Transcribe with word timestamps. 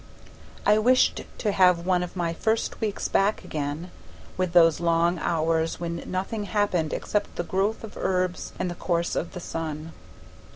I 0.65 0.79
wished 0.79 1.25
to 1.37 1.51
have 1.51 1.85
one 1.85 2.01
of 2.01 2.15
my 2.15 2.33
first 2.33 2.81
weeks 2.81 3.07
back 3.07 3.43
again, 3.43 3.91
with 4.35 4.53
those 4.53 4.79
long 4.79 5.19
hours 5.19 5.79
when 5.79 6.01
nothing 6.07 6.45
happened 6.45 6.91
except 6.91 7.35
the 7.35 7.43
growth 7.43 7.83
of 7.83 7.95
herbs 7.95 8.51
and 8.57 8.71
the 8.71 8.73
course 8.73 9.15
of 9.15 9.33
the 9.33 9.39
sun. 9.39 9.91